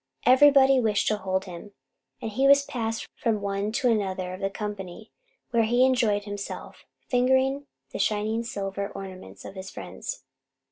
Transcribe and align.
Everybody 0.25 0.79
wished 0.79 1.07
to 1.09 1.17
hold 1.17 1.45
him, 1.45 1.73
and 2.23 2.31
he 2.31 2.47
was 2.47 2.65
passed 2.65 3.07
from 3.15 3.39
one 3.39 3.71
to 3.73 3.87
another 3.87 4.33
of 4.33 4.39
the 4.39 4.49
company, 4.49 5.11
where 5.51 5.61
he 5.65 5.85
enjoyed 5.85 6.23
himself 6.23 6.87
fingering 7.07 7.67
the 7.91 7.99
shining 7.99 8.41
silver 8.41 8.89
ornaments 8.89 9.45
of 9.45 9.53
his 9.53 9.69
friends. 9.69 10.23